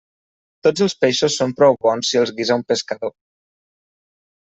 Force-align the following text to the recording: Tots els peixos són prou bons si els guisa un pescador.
Tots 0.67 0.83
els 0.85 0.95
peixos 1.03 1.37
són 1.43 1.55
prou 1.61 1.79
bons 1.89 2.11
si 2.15 2.21
els 2.25 2.35
guisa 2.41 2.61
un 2.65 2.67
pescador. 2.75 3.17